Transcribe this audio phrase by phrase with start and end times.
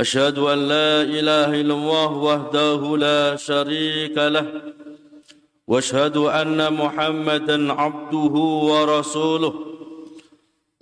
[0.00, 4.46] أشهد أن لا إله إلا الله وحده لا شريك له
[5.68, 8.34] وأشهد أن محمدا عبده
[8.70, 9.54] ورسوله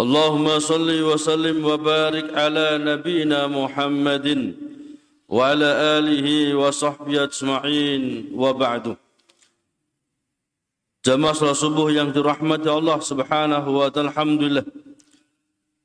[0.01, 4.29] اللهم صل وسلم وبارك على نبينا محمد
[5.29, 8.03] وعلى آله وصحبه أجمعين
[8.43, 8.85] وبعد
[11.07, 14.63] جماعة الصبح yang dirahmati Allah subhanahu wa ta'ala alhamdulillah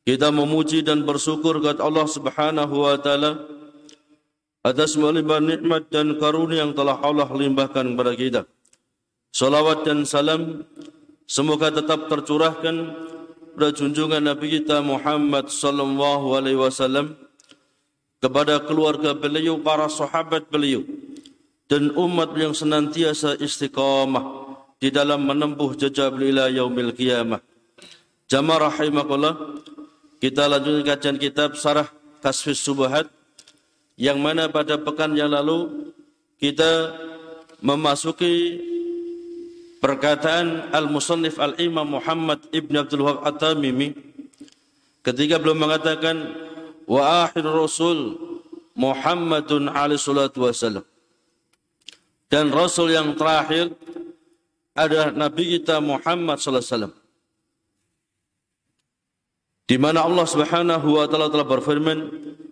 [0.03, 3.39] kita memuji dan bersyukur kepada Allah Subhanahu wa taala
[4.59, 8.41] atas melimpah nikmat dan karunia yang telah Allah limpahkan kepada kita.
[9.31, 10.67] Salawat dan salam
[11.23, 12.75] semoga tetap tercurahkan
[13.55, 17.15] pada junjungan Nabi kita Muhammad sallallahu alaihi wasallam
[18.19, 20.83] kepada keluarga beliau, para sahabat beliau
[21.71, 24.51] dan umat yang senantiasa istiqamah
[24.83, 27.39] di dalam menempuh jejak beliau yaumil qiyamah.
[28.31, 29.35] Jamaah rahimakumullah,
[30.23, 31.91] kita lanjutkan kajian kitab Sarah
[32.23, 33.11] Kasfis Subahat
[33.99, 35.91] yang mana pada pekan yang lalu
[36.39, 36.95] kita
[37.59, 38.63] memasuki
[39.83, 43.91] perkataan Al-Musannif Al-Imam Muhammad Ibn Abdul Wahab At-Tamimi
[45.03, 46.15] ketika belum mengatakan
[46.87, 48.15] wa akhir rasul
[48.79, 50.87] Muhammadun alaihi salatu wasallam
[52.31, 53.75] dan rasul yang terakhir
[54.71, 57.02] adalah Nabi kita Muhammad sallallahu alaihi wasallam.
[59.73, 61.97] Di mana Allah Subhanahu wa taala telah berfirman,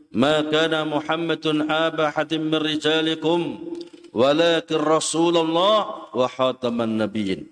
[0.10, 3.62] "Ma kana Muhammadun aba hatim min rijalikum,
[4.10, 7.46] walakin Rasulullah wa khataman nabiyyin."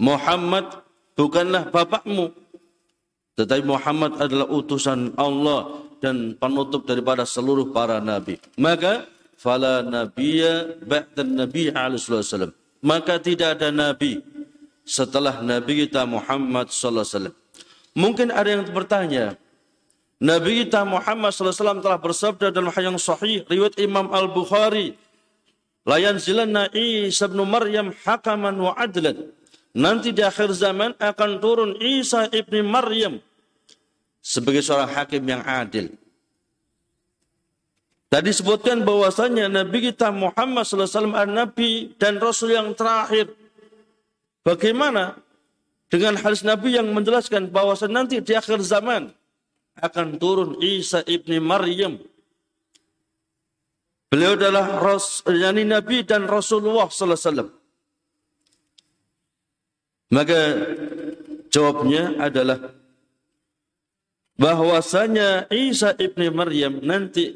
[0.00, 0.72] Muhammad
[1.20, 2.32] bukanlah bapakmu,
[3.36, 8.40] tetapi Muhammad adalah utusan Allah dan penutup daripada seluruh para nabi.
[8.56, 9.04] Maka
[9.36, 14.24] fala nabiyya ba'da nabi alaihi wasallam maka tidak ada nabi
[14.88, 17.39] setelah nabi kita Muhammad sallallahu alaihi wasallam.
[18.00, 19.36] Mungkin ada yang bertanya,
[20.16, 24.96] Nabi kita Muhammad wasallam telah bersabda dalam hadis yang sahih riwayat Imam Al-Bukhari,
[25.84, 29.28] "La yanzilanna Isa bin Maryam hakaman wa adlan."
[29.76, 33.22] Nanti di akhir zaman akan turun Isa ibni Maryam
[34.18, 35.94] sebagai seorang hakim yang adil.
[38.10, 43.30] Tadi sebutkan bahwasanya Nabi kita Muhammad SAW adalah Nabi dan Rasul yang terakhir.
[44.42, 45.14] Bagaimana
[45.90, 49.10] dengan hadis Nabi yang menjelaskan bahwasanya nanti di akhir zaman
[49.82, 51.98] akan turun Isa ibni Maryam.
[54.10, 57.50] Beliau adalah Ras, yani Nabi dan Rasulullah SAW.
[60.10, 60.40] Maka
[61.50, 62.74] jawabnya adalah
[64.34, 67.30] bahwasanya Isa ibni Maryam nanti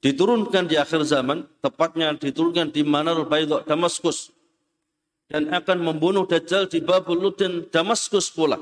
[0.00, 4.31] diturunkan di akhir zaman, tepatnya diturunkan di Manar Baydok Damaskus
[5.32, 8.60] dan akan membunuh Dajjal di Babul Ludin Damaskus pula.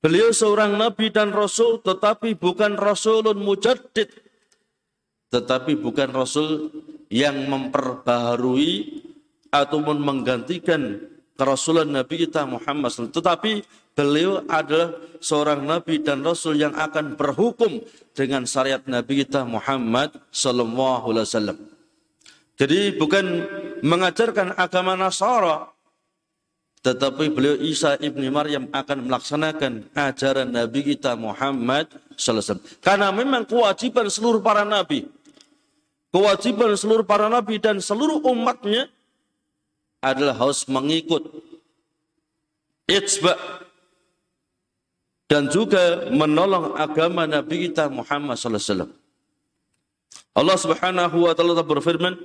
[0.00, 4.08] Beliau seorang nabi dan rasul tetapi bukan rasulun mujaddid
[5.30, 6.74] tetapi bukan rasul
[7.06, 9.02] yang memperbaharui
[9.54, 10.98] ataupun menggantikan
[11.38, 13.14] kerasulan Nabi kita Muhammad SAW.
[13.14, 13.62] Tetapi
[13.94, 17.78] beliau adalah seorang Nabi dan Rasul yang akan berhukum
[18.12, 21.58] dengan syariat Nabi kita Muhammad Wasallam.
[22.58, 23.24] Jadi bukan
[23.80, 25.68] mengajarkan agama Nasara,
[26.80, 32.60] tetapi beliau Isa ibni Maryam akan melaksanakan ajaran Nabi kita Muhammad Wasallam.
[32.80, 35.08] Karena memang kewajiban seluruh para nabi,
[36.12, 38.88] kewajiban seluruh para nabi dan seluruh umatnya
[40.00, 41.28] adalah harus mengikut
[42.88, 43.36] itsba
[45.30, 48.90] dan juga menolong agama Nabi kita Muhammad wasallam.
[50.34, 52.18] Allah Subhanahu wa taala berfirman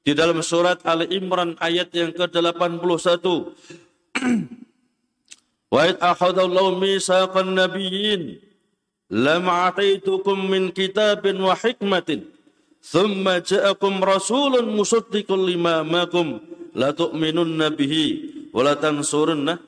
[0.00, 3.20] di dalam surat Ali Imran ayat yang ke-81.
[5.70, 8.42] Wa id akhadallahu mitsaqan nabiyyin
[9.12, 12.26] lam ataitukum min kitabin wa hikmatin
[12.82, 16.42] thumma ja'akum rasulun musaddiqun lima makum
[16.74, 18.06] la tu'minunna bihi
[18.50, 19.62] wa la tansurunna.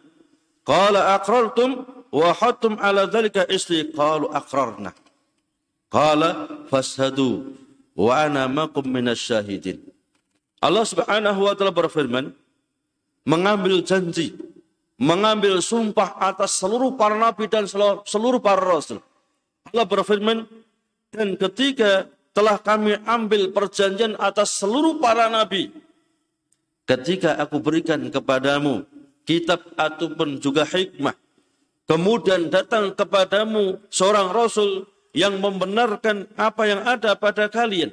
[0.66, 4.90] Qala aqrartum wa hatum ala dhalika isli qalu aqrarna.
[5.86, 7.54] Qala fashadu
[7.94, 9.91] wa ana makum minasyahidin
[10.62, 12.30] Allah Subhanahu wa taala berfirman
[13.26, 14.38] mengambil janji
[14.96, 17.66] mengambil sumpah atas seluruh para nabi dan
[18.06, 19.02] seluruh para rasul
[19.70, 20.46] Allah berfirman
[21.12, 25.70] dan ketika telah kami ambil perjanjian atas seluruh para nabi.
[26.88, 28.82] Ketika aku berikan kepadamu
[29.22, 31.14] kitab ataupun juga hikmah.
[31.86, 37.92] Kemudian datang kepadamu seorang rasul yang membenarkan apa yang ada pada kalian.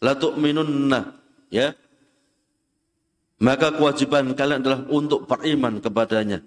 [0.00, 1.17] La tu'minunna
[1.52, 1.76] ya.
[3.38, 6.42] Maka kewajiban kalian adalah untuk beriman kepadanya.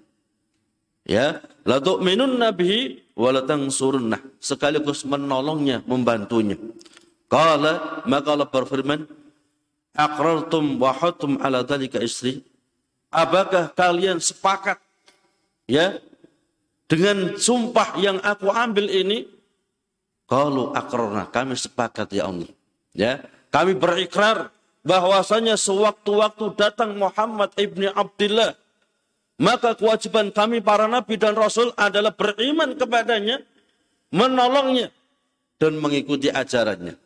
[1.02, 4.20] Ya, la tu'minunna bihi wa la tansurunna.
[4.38, 6.60] Sekaligus menolongnya, membantunya.
[7.32, 9.08] Qala maka Allah berfirman,
[9.96, 12.44] "Aqrartum wa hatum ala dhalika istri?"
[13.12, 14.80] Apakah kalian sepakat
[15.68, 16.00] ya
[16.88, 19.28] dengan sumpah yang aku ambil ini?
[20.28, 22.48] Kalau akrona kami sepakat ya Allah.
[22.96, 23.20] Ya,
[23.52, 24.48] kami berikrar
[24.82, 28.58] bahwasanya sewaktu-waktu datang Muhammad ibni Abdullah,
[29.38, 33.42] maka kewajiban kami para nabi dan rasul adalah beriman kepadanya,
[34.14, 34.90] menolongnya,
[35.58, 36.98] dan mengikuti ajarannya.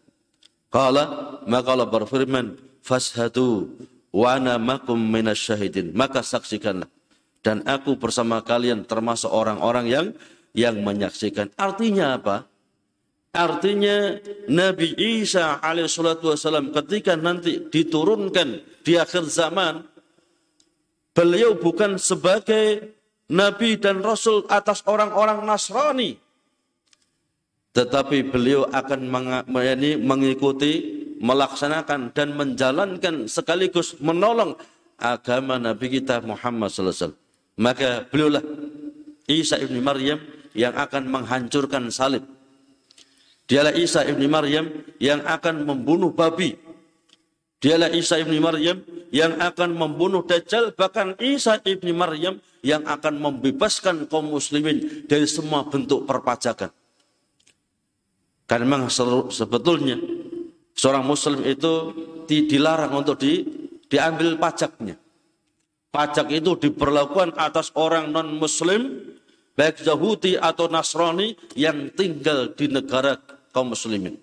[0.72, 1.04] Kala
[1.46, 3.70] maka Allah berfirman, fashadu
[4.12, 5.92] wa ana makum minasyahidin.
[5.96, 6.90] Maka saksikanlah
[7.46, 10.06] dan aku bersama kalian termasuk orang-orang yang
[10.56, 11.52] yang menyaksikan.
[11.54, 12.48] Artinya apa?
[13.36, 14.16] Artinya
[14.48, 19.84] Nabi Isa alaihissalatu wassalam ketika nanti diturunkan di akhir zaman,
[21.12, 22.96] beliau bukan sebagai
[23.28, 26.16] Nabi dan Rasul atas orang-orang Nasrani.
[27.76, 29.00] Tetapi beliau akan
[30.00, 34.56] mengikuti, melaksanakan dan menjalankan sekaligus menolong
[34.96, 37.12] agama Nabi kita Muhammad SAW.
[37.60, 38.40] Maka beliaulah
[39.28, 40.24] Isa ibni Maryam
[40.56, 42.35] yang akan menghancurkan salib
[43.46, 44.66] Dialah Isa ibni Maryam
[44.98, 46.58] yang akan membunuh babi.
[47.62, 48.82] Dialah Isa ibni Maryam
[49.14, 50.74] yang akan membunuh Dajjal.
[50.74, 56.74] Bahkan Isa ibni Maryam yang akan membebaskan kaum muslimin dari semua bentuk perpajakan.
[58.50, 58.90] Karena memang
[59.30, 59.98] sebetulnya
[60.74, 61.94] seorang muslim itu
[62.26, 63.46] dilarang untuk di,
[63.86, 64.98] diambil pajaknya.
[65.94, 69.14] Pajak itu diperlakukan atas orang non muslim
[69.56, 73.16] baik Yahudi atau Nasrani yang tinggal di negara
[73.56, 74.20] kaum muslimin.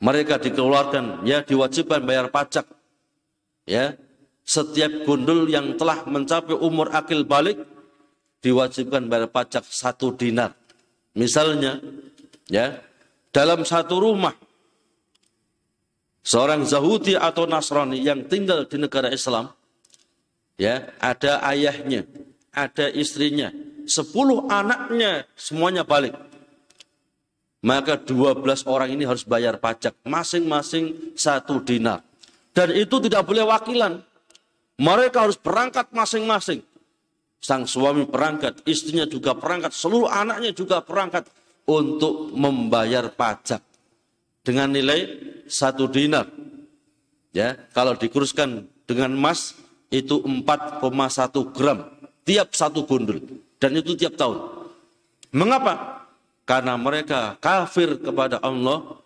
[0.00, 2.64] Mereka dikeluarkan, ya diwajibkan bayar pajak.
[3.68, 4.00] Ya,
[4.40, 7.60] setiap gundul yang telah mencapai umur akil balik
[8.40, 10.56] diwajibkan bayar pajak satu dinar.
[11.12, 11.84] Misalnya,
[12.48, 12.80] ya
[13.28, 14.32] dalam satu rumah
[16.24, 19.52] seorang Yahudi atau Nasrani yang tinggal di negara Islam,
[20.56, 22.04] ya ada ayahnya,
[22.52, 23.48] ada istrinya,
[23.88, 26.33] sepuluh anaknya semuanya balik
[27.64, 32.04] maka 12 orang ini harus bayar pajak masing-masing satu dinar.
[32.52, 34.04] Dan itu tidak boleh wakilan.
[34.76, 36.60] Mereka harus berangkat masing-masing.
[37.40, 41.24] Sang suami berangkat, istrinya juga berangkat, seluruh anaknya juga berangkat
[41.64, 43.64] untuk membayar pajak
[44.44, 45.08] dengan nilai
[45.48, 46.28] satu dinar.
[47.32, 49.56] Ya, kalau dikuruskan dengan emas
[49.88, 50.84] itu 4,1
[51.56, 51.78] gram
[52.28, 53.24] tiap satu gundul
[53.56, 54.68] dan itu tiap tahun.
[55.34, 56.03] Mengapa?
[56.44, 59.00] Karena mereka kafir kepada Allah,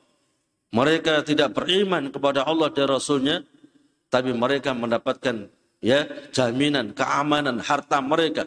[0.75, 3.47] mereka tidak beriman kepada Allah dan Rasulnya,
[4.11, 5.47] tapi mereka mendapatkan
[5.79, 6.05] ya
[6.35, 8.45] jaminan keamanan harta mereka,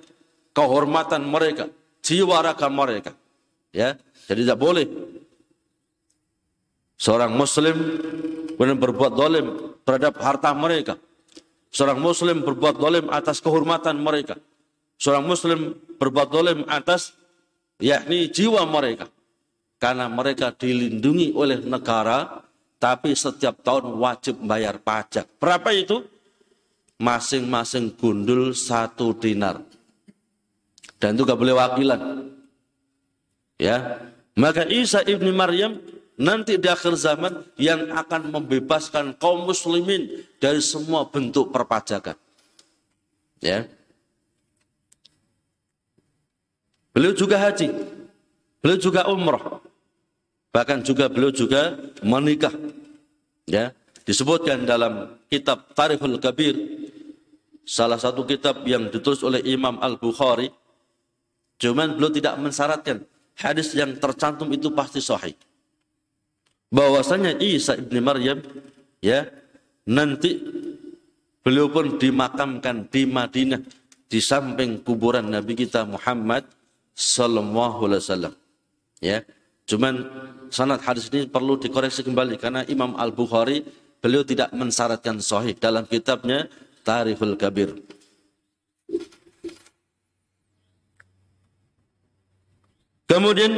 [0.52, 1.72] kehormatan mereka,
[2.04, 3.12] jiwa raga mereka.
[3.72, 3.96] Ya,
[4.28, 4.86] jadi tidak boleh
[7.00, 7.76] seorang muslim
[8.60, 9.46] benar berbuat dolim
[9.88, 11.00] terhadap harta mereka.
[11.72, 14.36] Seorang muslim berbuat dolim atas kehormatan mereka.
[15.00, 17.16] Seorang muslim berbuat dolim atas
[17.82, 19.10] yakni jiwa mereka.
[19.82, 22.46] Karena mereka dilindungi oleh negara,
[22.78, 25.26] tapi setiap tahun wajib bayar pajak.
[25.42, 26.06] Berapa itu?
[27.02, 29.58] Masing-masing gundul satu dinar.
[31.02, 32.30] Dan itu gak boleh wakilan.
[33.58, 34.06] Ya,
[34.38, 35.82] maka Isa ibni Maryam
[36.18, 42.18] nanti di akhir zaman yang akan membebaskan kaum muslimin dari semua bentuk perpajakan.
[43.42, 43.66] Ya.
[46.92, 47.72] Beliau juga haji.
[48.60, 49.64] Beliau juga umrah.
[50.52, 52.52] Bahkan juga beliau juga menikah.
[53.48, 53.72] Ya,
[54.04, 56.56] disebutkan dalam kitab Tarikhul Kabir
[57.66, 60.50] salah satu kitab yang ditulis oleh Imam Al-Bukhari
[61.62, 63.06] cuman beliau tidak mensyaratkan
[63.38, 65.38] hadis yang tercantum itu pasti sahih
[66.74, 68.42] bahwasanya Isa ibni Maryam
[69.00, 69.30] ya
[69.86, 70.42] nanti
[71.46, 73.62] beliau pun dimakamkan di Madinah
[74.12, 76.44] di samping kuburan Nabi kita Muhammad
[76.96, 78.34] sallallahu alaihi wasallam.
[79.02, 79.26] Ya.
[79.66, 80.10] Cuman
[80.52, 83.64] sanad hadis ini perlu dikoreksi kembali karena Imam Al-Bukhari
[84.04, 87.78] beliau tidak mensyaratkan sahih dalam kitabnya Tarikhul Kabir.
[93.08, 93.52] Kemudian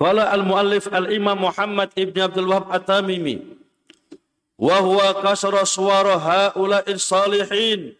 [0.00, 3.44] Qala al-muallif al-Imam Muhammad ibn Abdul Wahab At-Tamimi
[4.56, 7.92] wa huwa kasara suwara haula'i salihin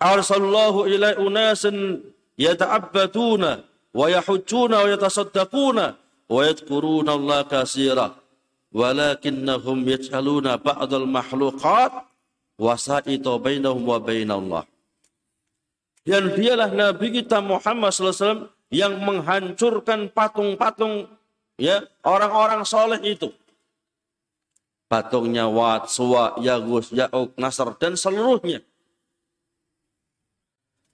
[0.00, 2.00] arsalallahu ila unasin
[2.40, 3.62] yata'abbaduna
[3.94, 5.84] wa yahujjuna wa yatasaddaquna
[6.30, 8.06] wa yadhkuruna Allah katsira
[8.74, 11.92] walakinnahum yaj'aluna ba'dal makhluqat
[12.58, 14.64] wasaita bainahum wa bainallah
[16.04, 21.08] dan dialah Nabi kita Muhammad SAW yang menghancurkan patung-patung
[21.56, 23.32] ya orang-orang soleh itu.
[24.84, 28.60] Patungnya Wat, Suwa, Yagus, Ya'uk, Nasr dan seluruhnya.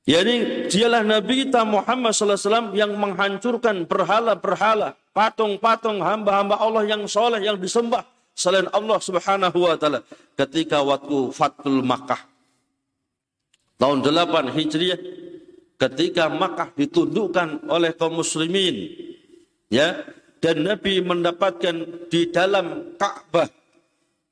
[0.09, 7.61] Jadi dialah Nabi kita Muhammad SAW yang menghancurkan berhala-berhala, patung-patung hamba-hamba Allah yang soleh, yang
[7.61, 8.02] disembah
[8.33, 10.00] selain Allah Subhanahu wa taala.
[10.35, 12.30] Ketika waktu Fatul Makkah
[13.76, 15.00] tahun 8 Hijriah
[15.80, 18.92] ketika Makkah ditundukkan oleh kaum muslimin
[19.73, 20.04] ya
[20.40, 23.49] dan Nabi mendapatkan di dalam Ka'bah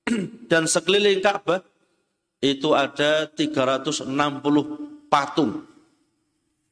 [0.52, 1.64] dan sekeliling Ka'bah
[2.44, 4.08] itu ada 360
[5.10, 5.64] patung.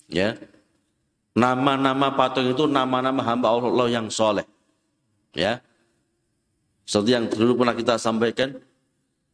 [0.07, 0.39] Ya.
[1.37, 4.47] Nama-nama patung itu nama-nama hamba Allah yang soleh.
[5.37, 5.61] Ya.
[6.87, 8.57] Seperti yang dulu pernah kita sampaikan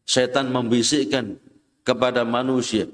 [0.09, 1.37] setan membisikkan
[1.85, 2.89] kepada manusia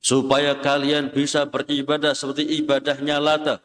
[0.00, 3.58] supaya kalian bisa beribadah seperti ibadahnya Lata.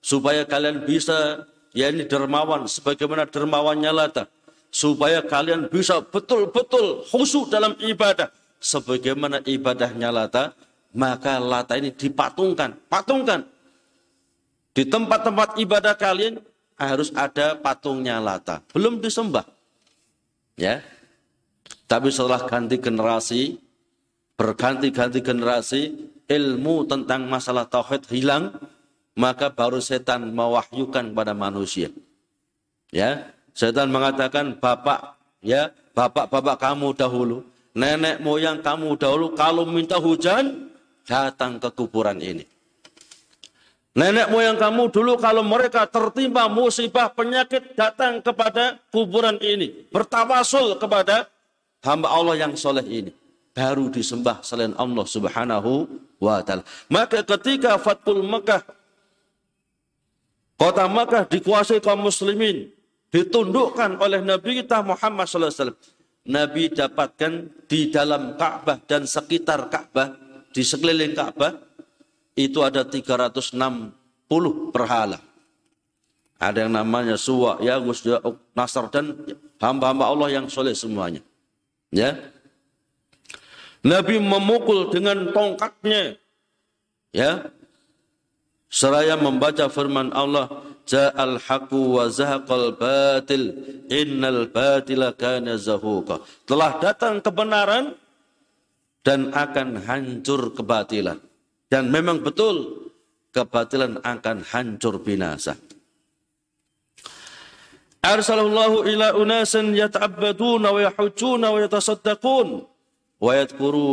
[0.00, 1.44] Supaya kalian bisa
[1.76, 4.24] ya ini dermawan sebagaimana dermawannya Lata.
[4.70, 8.30] Supaya kalian bisa betul-betul khusyuk dalam ibadah
[8.62, 10.54] sebagaimana ibadahnya Lata
[10.94, 13.46] maka Lata ini dipatungkan patungkan.
[14.70, 16.38] Di tempat-tempat ibadah kalian
[16.78, 18.62] harus ada patungnya Lata.
[18.70, 19.44] Belum disembah.
[20.54, 20.82] Ya.
[21.90, 23.58] Tapi setelah ganti generasi
[24.40, 25.82] berganti-ganti generasi
[26.24, 28.56] ilmu tentang masalah tauhid hilang,
[29.12, 31.92] maka baru setan mewahyukan pada manusia.
[32.88, 37.44] Ya, setan mengatakan bapak ya, bapak-bapak kamu dahulu,
[37.76, 40.69] nenek moyang kamu dahulu kalau minta hujan
[41.10, 42.46] datang ke kuburan ini.
[43.90, 49.90] Nenek moyang kamu dulu kalau mereka tertimpa musibah penyakit datang kepada kuburan ini.
[49.90, 51.26] Bertawasul kepada
[51.82, 53.10] hamba Allah yang soleh ini
[53.50, 55.90] baru disembah selain Allah Subhanahu
[56.22, 56.62] wa taala.
[56.86, 58.62] Maka ketika Fatul Mekah
[60.54, 62.70] kota Mekah dikuasai kaum muslimin,
[63.10, 65.74] ditundukkan oleh Nabi kita Muhammad wasallam.
[66.20, 70.14] Nabi dapatkan di dalam Ka'bah dan sekitar Ka'bah,
[70.50, 71.54] di sekeliling Ka'bah
[72.34, 73.54] itu ada 360
[74.74, 75.18] perhala.
[76.40, 78.00] Ada yang namanya Suwa, Yagus,
[78.56, 79.12] Nasr dan
[79.60, 81.20] hamba-hamba Allah yang soleh semuanya.
[81.92, 82.16] Ya,
[83.80, 86.20] Nabi memukul dengan tongkatnya.
[87.16, 87.48] Ya.
[88.70, 90.46] Seraya membaca firman Allah,
[90.86, 93.50] Ja'al haqu wa zahaqal batil,
[93.90, 96.22] innal batila kana zahuqa.
[96.46, 97.98] Telah datang kebenaran
[99.06, 101.18] dan akan hancur kebatilan.
[101.70, 102.88] Dan memang betul
[103.30, 105.54] kebatilan akan hancur binasa.
[108.00, 112.64] Arsalallahu ila unasan yata'abbaduna wa yahujuna wa yatasaddaqun
[113.20, 113.32] wa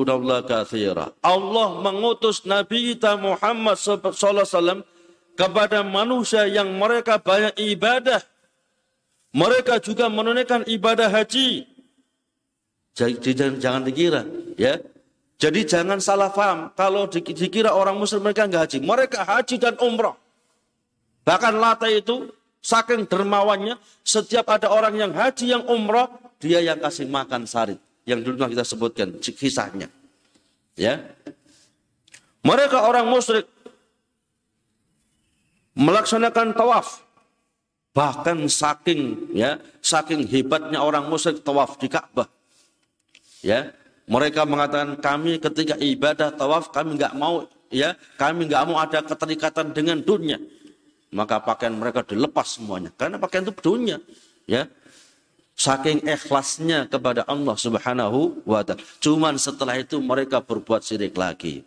[0.07, 1.11] Allah kathira.
[1.19, 4.87] Allah mengutus Nabi kita Muhammad SAW
[5.35, 8.23] kepada manusia yang mereka banyak ibadah.
[9.35, 11.67] Mereka juga menunaikan ibadah haji.
[12.95, 14.25] Jangan, jangan dikira,
[14.57, 14.81] ya.
[15.37, 18.77] Jadi jangan salah paham kalau dikira orang muslim mereka enggak haji.
[18.81, 20.17] Mereka haji dan umrah.
[21.21, 26.09] Bahkan Lata itu saking dermawannya, setiap ada orang yang haji yang umrah,
[26.41, 27.77] dia yang kasih makan sarit
[28.07, 29.91] yang dulu kita sebutkan kisahnya.
[30.73, 31.05] Ya.
[32.41, 33.45] Mereka orang musyrik
[35.77, 37.05] melaksanakan tawaf.
[37.93, 42.29] Bahkan saking ya, saking hebatnya orang musyrik tawaf di Ka'bah.
[43.45, 43.69] Ya,
[44.07, 49.75] mereka mengatakan kami ketika ibadah tawaf kami nggak mau ya, kami nggak mau ada keterikatan
[49.75, 50.39] dengan dunia.
[51.11, 53.99] Maka pakaian mereka dilepas semuanya karena pakaian itu dunia.
[54.47, 54.71] Ya,
[55.57, 58.77] Saking ikhlasnya kepada Allah Subhanahu wa taala.
[59.01, 61.65] Cuman setelah itu mereka berbuat syirik lagi.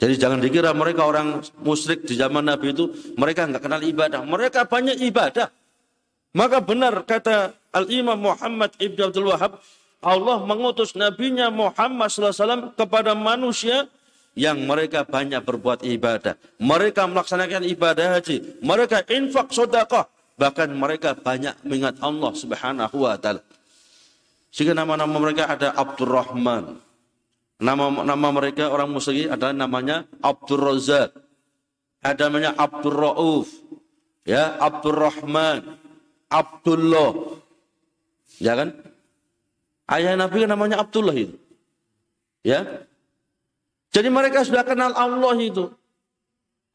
[0.00, 2.88] Jadi jangan dikira mereka orang musyrik di zaman Nabi itu
[3.20, 4.24] mereka nggak kenal ibadah.
[4.24, 5.52] Mereka banyak ibadah.
[6.32, 9.60] Maka benar kata Al-Imam Muhammad Ibn Abdul Wahab,
[9.98, 13.90] Allah mengutus nabinya Muhammad SAW kepada manusia
[14.38, 16.38] yang mereka banyak berbuat ibadah.
[16.62, 18.62] Mereka melaksanakan ibadah haji.
[18.62, 20.06] Mereka infak sodakoh.
[20.38, 23.42] Bahkan mereka banyak mengingat Allah subhanahu wa ta'ala.
[24.54, 26.78] Sehingga nama-nama mereka ada Abdurrahman.
[27.58, 31.10] Nama nama mereka orang muslim adalah namanya Abdul Razak.
[31.98, 33.50] Ada namanya Abdul Rauf.
[34.22, 35.74] ya Abdurrahman,
[36.30, 37.42] Abdullah.
[38.38, 38.78] Ya kan?
[39.88, 41.36] Ayah Nabi namanya Abdullah itu.
[42.44, 42.84] Ya.
[43.88, 45.72] Jadi mereka sudah kenal Allah itu.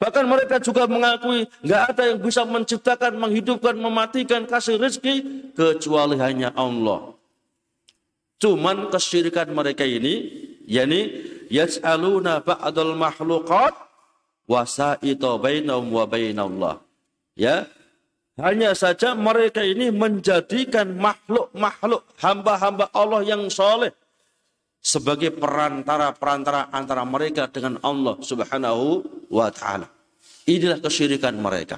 [0.01, 5.15] Bahkan mereka juga mengakui nggak ada yang bisa menciptakan, menghidupkan, mematikan, kasih rezeki
[5.55, 7.15] kecuali hanya Allah.
[8.41, 10.27] Cuman kesyirikan mereka ini,
[10.67, 11.07] yakni
[11.47, 13.71] yas'aluna ba'dal makhluqat
[14.49, 16.75] wasaita bainahum wa bainallah.
[17.39, 17.69] Ya.
[18.33, 23.93] Hanya saja mereka ini menjadikan makhluk-makhluk hamba-hamba Allah yang soleh
[24.81, 29.85] sebagai perantara-perantara antara mereka dengan Allah Subhanahu wa taala.
[30.49, 31.77] Inilah kesyirikan mereka.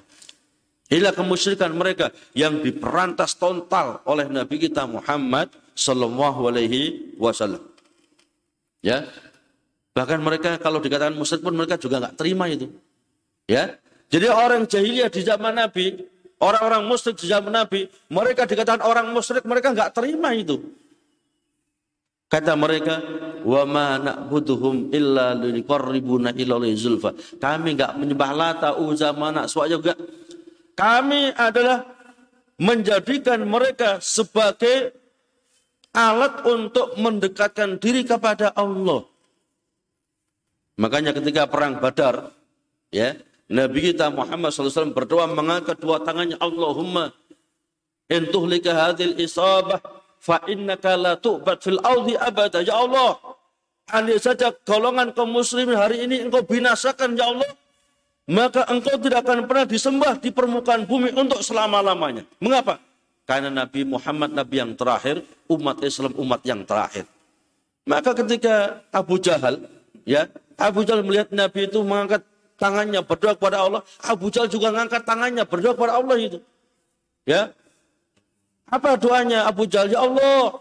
[0.88, 7.62] Inilah kemusyrikan mereka yang diperantas total oleh Nabi kita Muhammad sallallahu alaihi wasallam.
[8.80, 9.06] Ya.
[9.92, 12.72] Bahkan mereka kalau dikatakan musyrik pun mereka juga nggak terima itu.
[13.50, 13.76] Ya.
[14.08, 16.06] Jadi orang jahiliyah di zaman Nabi,
[16.40, 20.60] orang-orang musyrik di zaman Nabi, mereka dikatakan orang musyrik, mereka nggak terima itu.
[22.26, 23.00] Kata mereka,
[23.46, 27.14] wa ma na'buduhum illa liqarribuna ila zulfa.
[27.38, 29.94] Kami enggak menyembah Lata, Uzza, Mana, Suwa juga.
[30.76, 31.86] Kami adalah
[32.60, 34.92] menjadikan mereka sebagai
[35.96, 39.08] alat untuk mendekatkan diri kepada Allah.
[40.76, 42.36] Makanya ketika perang Badar,
[42.92, 43.16] ya,
[43.46, 47.14] Nabi kita Muhammad SAW berdoa mengangkat dua tangannya Allahumma
[48.10, 49.78] intuhlika hadil isabah
[50.18, 52.66] fa innaka la tu'bad fil ardi abada.
[52.66, 53.22] Ya Allah
[53.94, 57.52] andai saja golongan kaum muslimin hari ini engkau binasakan ya Allah
[58.26, 62.26] maka engkau tidak akan pernah disembah di permukaan bumi untuk selama-lamanya.
[62.42, 62.82] Mengapa?
[63.30, 67.06] Karena Nabi Muhammad Nabi yang terakhir umat Islam umat yang terakhir.
[67.86, 69.62] Maka ketika Abu Jahal
[70.10, 70.26] ya
[70.58, 72.26] Abu Jahal melihat Nabi itu mengangkat
[72.56, 76.40] tangannya berdoa kepada Allah Abu Jahal juga mengangkat tangannya berdoa kepada Allah itu
[77.28, 77.54] ya
[78.66, 79.94] apa doanya Abu Jahal?
[79.94, 80.58] Ya Allah,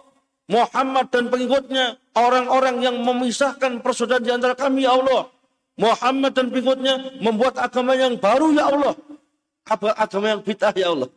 [0.48, 5.33] Muhammad dan pengikutnya, orang-orang yang memisahkan persaudaraan di antara kami, ya Allah.
[5.74, 8.94] Muhammad dan pengikutnya membuat agama yang baru, ya Allah.
[9.64, 11.09] Apa agama yang bid'ah, ya Allah.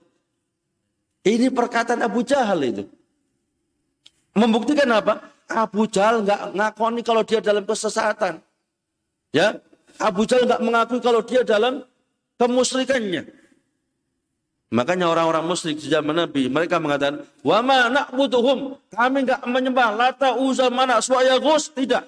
[1.28, 2.84] Ini perkataan Abu Jahal itu.
[4.32, 5.28] Membuktikan apa?
[5.52, 8.40] Abu Jahal nggak ngakoni kalau dia dalam kesesatan.
[9.36, 9.60] Ya,
[10.00, 11.82] Abu Jahal nggak mengakui kalau dia dalam
[12.38, 13.26] kemusyrikannya.
[14.68, 20.36] Makanya orang-orang musyrik di zaman Nabi, mereka mengatakan, "Wa ma na'buduhum." Kami enggak menyembah Lata,
[20.36, 22.04] Uzza, Mana, Suwaya, Gus, tidak.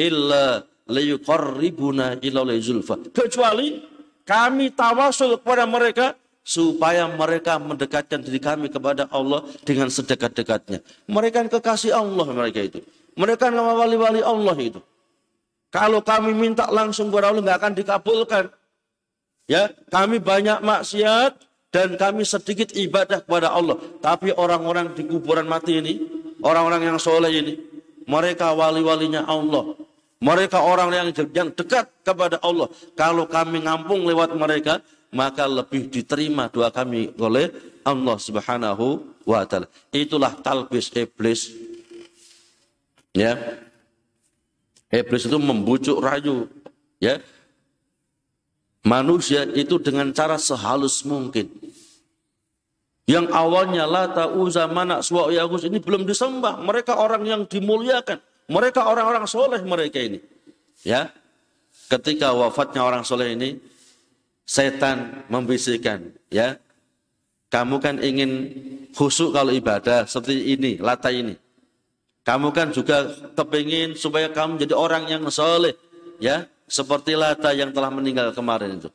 [0.00, 2.96] Illa liyuqarribuna ila zulfa.
[3.12, 3.84] Kecuali
[4.24, 10.80] kami tawasul kepada mereka supaya mereka mendekatkan diri kami kepada Allah dengan sedekat-dekatnya.
[11.06, 12.80] Mereka kekasih Allah mereka itu.
[13.14, 14.80] Mereka wali-wali Allah itu.
[15.72, 18.44] Kalau kami minta langsung kepada Allah nggak akan dikabulkan.
[19.48, 21.34] Ya, kami banyak maksiat,
[21.72, 23.80] dan kami sedikit ibadah kepada Allah.
[24.04, 26.04] Tapi orang-orang di kuburan mati ini,
[26.44, 27.56] orang-orang yang soleh ini,
[28.04, 29.72] mereka wali-walinya Allah.
[30.22, 32.70] Mereka orang yang yang dekat kepada Allah.
[32.94, 34.78] Kalau kami ngampung lewat mereka,
[35.10, 37.50] maka lebih diterima doa kami oleh
[37.82, 39.66] Allah Subhanahu wa taala.
[39.90, 41.50] Itulah talbis iblis.
[43.16, 43.34] Ya.
[44.92, 46.52] Iblis itu membujuk rayu,
[47.00, 47.16] ya,
[48.84, 51.48] manusia itu dengan cara sehalus mungkin.
[53.08, 56.62] Yang awalnya Lata, Uza, Manak, Suwa, Yagus ini belum disembah.
[56.62, 58.22] Mereka orang yang dimuliakan.
[58.46, 60.22] Mereka orang-orang soleh mereka ini.
[60.86, 61.10] Ya,
[61.92, 63.60] Ketika wafatnya orang soleh ini,
[64.48, 66.56] setan membisikkan, ya,
[67.52, 68.48] kamu kan ingin
[68.96, 71.36] khusyuk kalau ibadah seperti ini, lata ini.
[72.22, 75.74] Kamu kan juga kepingin supaya kamu jadi orang yang soleh,
[76.22, 78.88] ya, seperti Lata yang telah meninggal kemarin itu.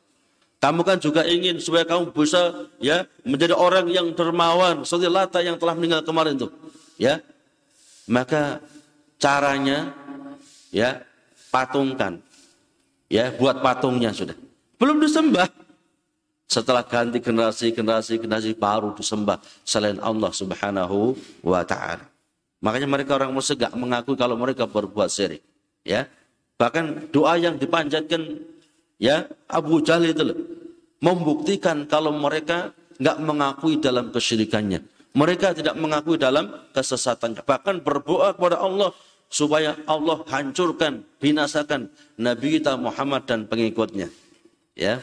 [0.58, 5.54] Kamu kan juga ingin supaya kamu bisa ya menjadi orang yang dermawan seperti Lata yang
[5.54, 6.50] telah meninggal kemarin itu.
[6.98, 7.22] Ya.
[8.10, 8.58] Maka
[9.20, 9.94] caranya
[10.74, 11.04] ya
[11.52, 12.18] patungkan.
[13.08, 14.36] Ya, buat patungnya sudah.
[14.76, 15.48] Belum disembah.
[16.48, 22.04] Setelah ganti generasi, generasi, generasi baru disembah selain Allah Subhanahu wa taala.
[22.58, 25.42] Makanya mereka orang musyrik gak mengakui kalau mereka berbuat syirik.
[25.86, 26.10] Ya.
[26.58, 28.42] Bahkan doa yang dipanjatkan
[28.98, 30.38] ya Abu Jahal itu loh,
[30.98, 34.82] membuktikan kalau mereka nggak mengakui dalam kesyirikannya.
[35.14, 37.46] Mereka tidak mengakui dalam kesesatannya.
[37.46, 38.90] Bahkan berdoa kepada Allah
[39.30, 44.10] supaya Allah hancurkan, binasakan Nabi kita Muhammad dan pengikutnya.
[44.74, 44.98] Ya.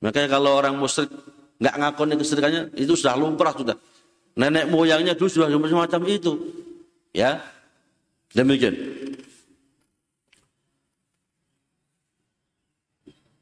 [0.00, 1.12] Makanya kalau orang musyrik
[1.60, 3.76] nggak ngakuni kesyirikannya itu sudah lumrah sudah.
[4.32, 6.32] Nenek moyangnya dulu sudah semacam itu.
[7.10, 7.42] Ya.
[8.30, 8.78] Demikian.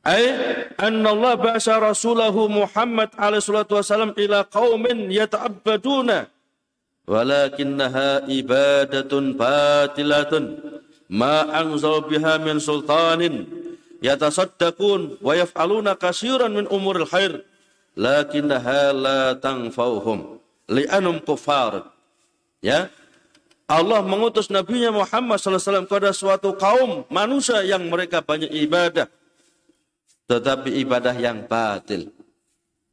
[0.09, 0.25] Ay
[0.81, 6.33] anna Allah ba'asa rasulahu Muhammad alaihi salatu wasallam ila qaumin yata'abbaduna
[7.05, 10.65] walakinnaha ibadatun batilatun
[11.13, 13.49] ma anzal biha min sultanin
[14.01, 17.45] yatasaddaqun wa yaf'aluna katsiran min umuril khair
[17.93, 20.41] lakinnaha la tanfa'uhum
[20.73, 21.85] li'anum kufar
[22.65, 22.89] ya
[23.69, 29.13] Allah mengutus Nabi Muhammad SAW kepada suatu kaum manusia yang mereka banyak ibadah
[30.29, 32.13] tetapi ibadah yang batil.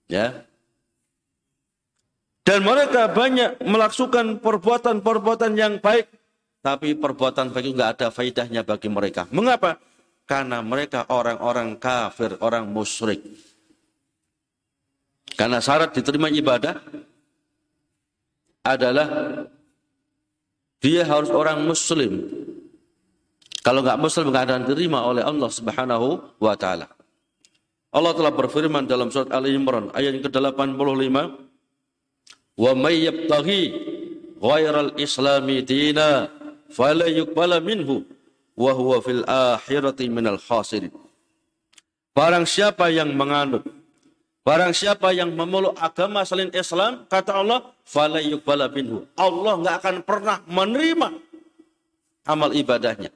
[0.08, 0.48] Ya.
[2.48, 6.08] Dan mereka banyak melakukan perbuatan-perbuatan yang baik,
[6.64, 9.28] tapi perbuatan baik itu nggak ada faidahnya bagi mereka.
[9.34, 9.82] Mengapa?
[10.26, 13.22] Karena mereka orang-orang kafir, orang musyrik.
[15.36, 16.80] Karena syarat diterima ibadah
[18.62, 19.08] adalah
[20.86, 22.30] dia harus orang muslim.
[23.66, 26.86] Kalau nggak muslim nggak akan diterima oleh Allah Subhanahu wa taala.
[27.90, 31.16] Allah telah berfirman dalam surat Ali Imran ayat yang ke-85
[32.60, 33.64] Wa may yabtaghi
[34.36, 36.28] ghairal islami dina
[37.64, 38.04] minhu
[38.60, 40.92] wa fil akhirati minal khasirin
[42.12, 43.64] Barang siapa yang menganut
[44.46, 47.66] Barang siapa yang memeluk agama selain Islam, kata Allah.
[49.18, 51.10] Allah nggak akan pernah menerima
[52.30, 53.10] amal ibadahnya.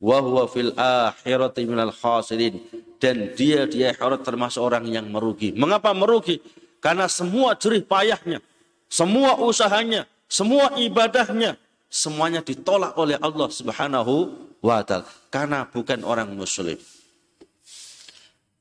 [0.00, 2.56] Wa huwa fil akhirati minal khasirin
[2.96, 5.52] dan dia di akhirat termasuk orang yang merugi.
[5.52, 6.40] Mengapa merugi?
[6.80, 8.40] Karena semua jerih payahnya,
[8.88, 11.60] semua usahanya, semua ibadahnya,
[11.92, 14.32] semuanya ditolak oleh Allah Subhanahu
[14.64, 16.80] wa taala karena bukan orang muslim.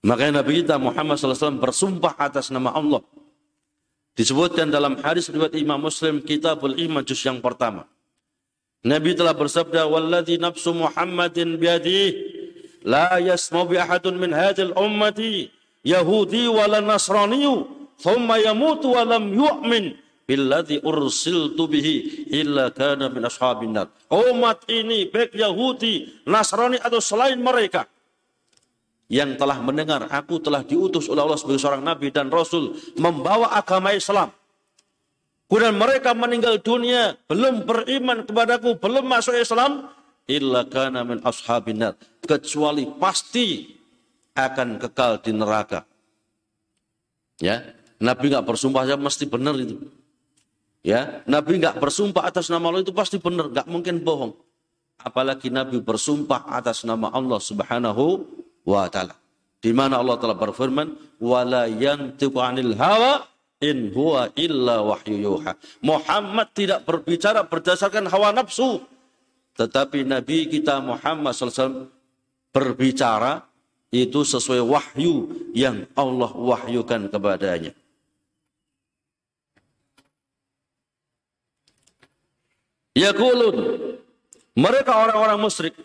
[0.01, 3.05] Makanya Nabi kita Muhammad SAW bersumpah atas nama Allah.
[4.17, 7.85] Disebutkan dalam hadis riwayat Imam Muslim Kitabul Iman juz yang pertama.
[8.81, 12.17] Nabi telah bersabda, wallazi nafsu Muhammadin biyadih,
[12.81, 15.53] la yasmu bi ahadun min hadhil ummati
[15.85, 17.45] Yahudi wala Nasrani,
[18.01, 19.93] thumma yamut wa lam yu'min
[20.25, 27.37] billadzi ursiltu bihi illa kana min ashabin nar." Umat ini baik Yahudi, Nasrani atau selain
[27.37, 27.85] mereka
[29.11, 33.91] yang telah mendengar aku telah diutus oleh Allah sebagai seorang nabi dan rasul membawa agama
[33.91, 34.31] Islam.
[35.51, 39.91] Kemudian mereka meninggal dunia belum beriman kepadaku, belum masuk Islam,
[40.23, 41.19] illa kana min
[42.23, 43.75] kecuali pasti
[44.31, 45.83] akan kekal di neraka.
[47.43, 47.67] Ya,
[47.99, 49.75] Nabi nggak bersumpah saja mesti benar itu.
[50.87, 54.31] Ya, Nabi nggak bersumpah atas nama Allah itu pasti benar, nggak mungkin bohong.
[55.03, 58.23] Apalagi Nabi bersumpah atas nama Allah Subhanahu
[58.65, 59.15] wa taala.
[59.61, 63.29] Di mana Allah telah berfirman, "Wala yantiqu 'anil hawa
[63.61, 65.53] in huwa illa wahyu yuha."
[65.85, 68.81] Muhammad tidak berbicara berdasarkan hawa nafsu,
[69.53, 71.93] tetapi Nabi kita Muhammad SAW
[72.49, 73.45] berbicara
[73.93, 77.75] itu sesuai wahyu yang Allah wahyukan kepadanya.
[82.91, 83.55] Yaqulun
[84.55, 85.75] mereka orang-orang musyrik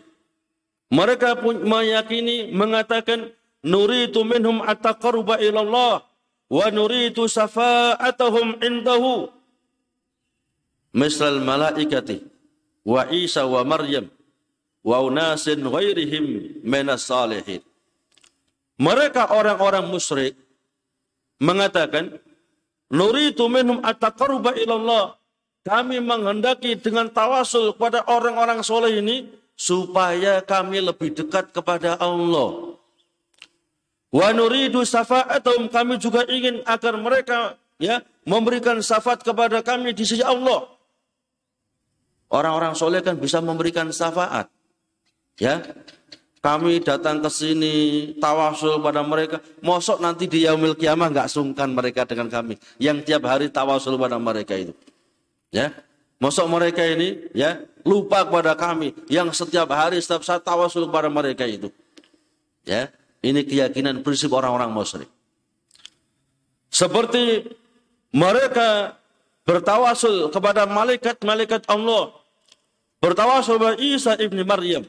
[0.87, 3.31] mereka pun meyakini mengatakan
[3.63, 5.95] nuritu minhum ataqarruba ila Allah
[6.47, 9.27] wa nuritu safa'atahum indahu
[10.95, 12.23] misal malaikati
[12.87, 14.07] wa Isa wa Maryam
[14.87, 17.59] wa unasin ghairihim minas salihin.
[18.77, 20.37] Mereka orang-orang musyrik
[21.41, 22.21] mengatakan,
[22.87, 25.19] Nuritu minhum ataqarruba ilallah.
[25.67, 32.77] Kami menghendaki dengan tawasul kepada orang-orang soleh ini supaya kami lebih dekat kepada Allah.
[34.13, 40.21] Wa nuridu syafa'atum kami juga ingin agar mereka ya memberikan syafaat kepada kami di sisi
[40.23, 40.69] Allah.
[42.29, 44.51] Orang-orang soleh kan bisa memberikan syafaat.
[45.39, 45.63] Ya,
[46.43, 47.73] kami datang ke sini
[48.19, 49.39] tawasul pada mereka.
[49.63, 52.59] Mosok nanti di yaumil kiamah nggak sungkan mereka dengan kami.
[52.77, 54.75] Yang tiap hari tawasul pada mereka itu.
[55.55, 55.71] Ya,
[56.19, 61.47] mosok mereka ini ya lupa kepada kami yang setiap hari setiap saat tawasul kepada mereka
[61.47, 61.71] itu.
[62.67, 62.91] Ya,
[63.23, 65.07] ini keyakinan prinsip orang-orang musyrik.
[66.67, 67.47] Seperti
[68.11, 68.99] mereka
[69.47, 72.11] bertawasul kepada malaikat-malaikat Allah,
[72.99, 74.83] bertawasul kepada Isa ibni Maryam,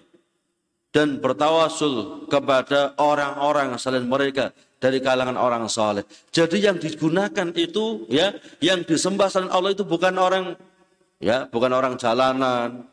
[0.90, 4.50] dan bertawasul kepada orang-orang selain mereka
[4.82, 6.02] dari kalangan orang saleh.
[6.34, 10.58] Jadi yang digunakan itu ya, yang disembah selain Allah itu bukan orang
[11.22, 12.86] ya, bukan orang jalanan,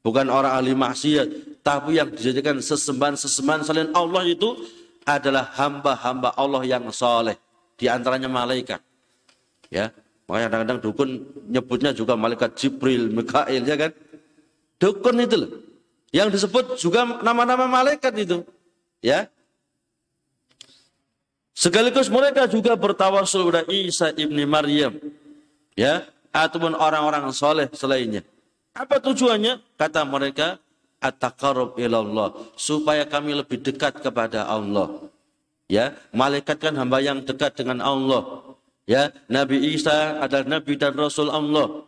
[0.00, 4.56] bukan orang ahli maksiat, tapi yang dijadikan sesembahan-sesembahan selain Allah itu
[5.02, 7.36] adalah hamba-hamba Allah yang saleh,
[7.74, 8.78] di antaranya malaikat.
[9.72, 9.88] Ya,
[10.32, 11.10] Makanya kadang-kadang dukun
[11.50, 13.92] nyebutnya juga malaikat Jibril, Mikail, ya kan?
[14.80, 15.50] Dukun itu loh.
[16.08, 18.40] Yang disebut juga nama-nama malaikat itu.
[19.04, 19.28] Ya.
[21.52, 24.96] Sekaligus mereka juga bertawasul kepada Isa ibni Maryam.
[25.76, 28.24] Ya, ataupun orang-orang soleh selainnya.
[28.72, 29.60] Apa tujuannya?
[29.76, 30.56] Kata mereka,
[30.98, 32.32] at-taqarrub ilallah.
[32.56, 35.12] Supaya kami lebih dekat kepada Allah.
[35.68, 38.56] Ya, malaikat kan hamba yang dekat dengan Allah.
[38.88, 41.86] Ya, Nabi Isa adalah nabi dan rasul Allah.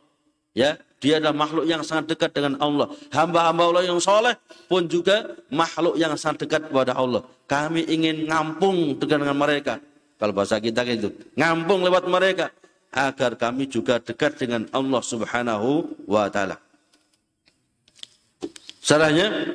[0.54, 2.88] Ya, dia adalah makhluk yang sangat dekat dengan Allah.
[3.10, 4.38] Hamba-hamba Allah yang soleh
[4.70, 7.26] pun juga makhluk yang sangat dekat kepada Allah.
[7.44, 9.82] Kami ingin ngampung dengan mereka.
[10.16, 12.48] Kalau bahasa kita gitu, ngampung lewat mereka
[12.94, 16.62] agar kami juga dekat dengan Allah Subhanahu wa taala.
[18.78, 19.50] Salahnya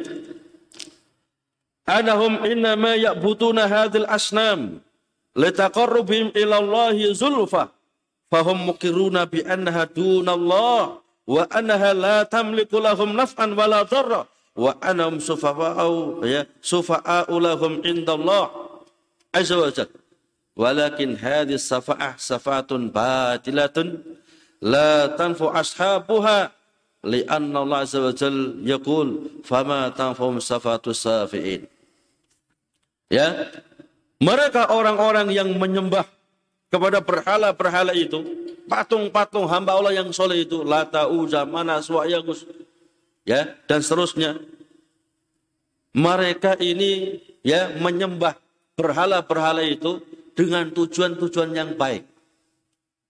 [1.88, 4.84] anahum innama ya'buduna hadhil asnam
[5.40, 7.72] litaqarrubihim ila Allah zulfa
[8.28, 11.00] fahum mukiruna bi annaha dunallah
[11.30, 14.26] wa annaha la tamliku lahum naf'an wala dharra
[14.58, 18.50] wa anhum sufa'au ya sufa'au lahum indallah
[19.32, 20.09] azza wa jalla
[20.60, 24.04] walakin hadhihi safa'ah safatun batilatun
[24.60, 26.52] la tanfu ashabuha
[27.08, 31.64] li'anna Allah azza wa jalla yaqul fama tanfum safatu safi'in.
[33.08, 33.48] Ya?
[34.20, 36.04] Mereka orang-orang yang menyembah
[36.68, 38.20] kepada berhala-berhala itu,
[38.68, 42.44] patung-patung hamba Allah yang soleh itu, Lata, Uza, Manas, Wa'yagus,
[43.24, 44.36] ya, dan seterusnya.
[45.96, 48.38] Mereka ini ya menyembah
[48.78, 50.04] berhala-berhala itu
[50.40, 52.08] dengan tujuan-tujuan yang baik.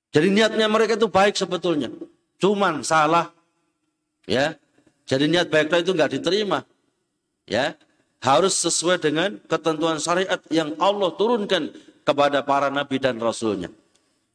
[0.09, 1.93] Jadi niatnya mereka itu baik sebetulnya.
[2.41, 3.29] Cuman salah.
[4.25, 4.57] Ya.
[5.05, 6.65] Jadi niat baiknya itu nggak diterima.
[7.45, 7.77] Ya
[8.19, 11.71] harus sesuai dengan ketentuan syariat yang Allah turunkan
[12.03, 13.71] kepada para nabi dan rasulnya.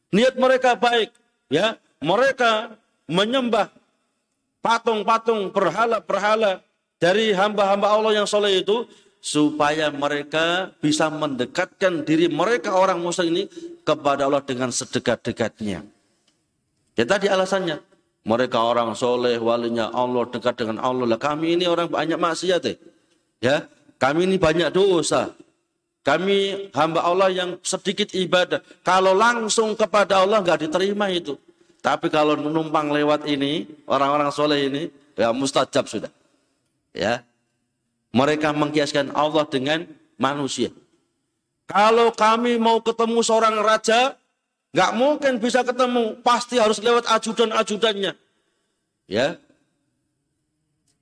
[0.09, 1.13] Niat mereka baik,
[1.49, 1.77] ya.
[2.01, 2.75] Mereka
[3.09, 3.71] menyembah
[4.61, 6.61] patung-patung berhala-berhala
[7.01, 8.85] dari hamba-hamba Allah yang soleh itu
[9.25, 13.43] supaya mereka bisa mendekatkan diri mereka orang musyrik ini
[13.81, 15.81] kepada Allah dengan sedekat-dekatnya.
[16.93, 17.81] Ya tadi alasannya.
[18.25, 21.05] Mereka orang soleh, walinya Allah, dekat dengan Allah.
[21.05, 22.73] Lah kami ini orang banyak maksiat ya.
[23.37, 23.55] Ya,
[24.01, 25.29] kami ini banyak dosa.
[26.01, 28.65] Kami hamba Allah yang sedikit ibadah.
[28.81, 31.37] Kalau langsung kepada Allah nggak diterima itu.
[31.85, 36.09] Tapi kalau menumpang lewat ini, orang-orang soleh ini, ya mustajab sudah.
[36.97, 37.21] Ya,
[38.15, 39.83] mereka mengkiaskan Allah dengan
[40.15, 40.71] manusia.
[41.67, 44.15] Kalau kami mau ketemu seorang raja,
[44.71, 48.15] nggak mungkin bisa ketemu, pasti harus lewat ajudan-ajudannya.
[49.11, 49.35] Ya,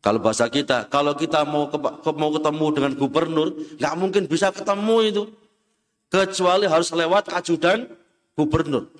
[0.03, 1.79] kalau bahasa kita, kalau kita mau ke,
[2.11, 3.47] mau ketemu dengan gubernur,
[3.79, 5.23] nggak mungkin bisa ketemu itu,
[6.11, 7.87] kecuali harus lewat ajudan
[8.35, 8.91] gubernur.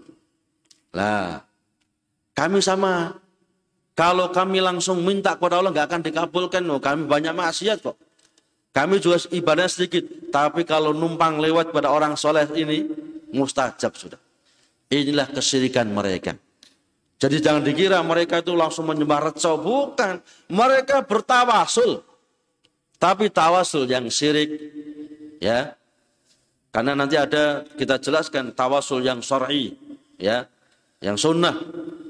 [0.96, 1.44] Lah,
[2.32, 3.20] kami sama.
[3.94, 6.64] Kalau kami langsung minta kepada Allah nggak akan dikabulkan.
[6.72, 8.00] Oh, kami banyak maksiat kok.
[8.74, 10.02] Kami juga ibadah sedikit.
[10.34, 12.90] Tapi kalau numpang lewat pada orang soleh ini,
[13.30, 14.18] mustajab sudah.
[14.90, 16.34] Inilah kesirikan mereka.
[17.22, 19.62] Jadi jangan dikira mereka itu langsung menyembah reco.
[19.62, 20.20] Bukan.
[20.50, 22.02] Mereka bertawasul.
[22.98, 24.50] Tapi tawasul yang syirik.
[25.38, 25.78] Ya.
[26.74, 29.78] Karena nanti ada kita jelaskan tawasul yang syar'i.
[30.18, 30.50] Ya.
[31.00, 31.56] Yang sunnah.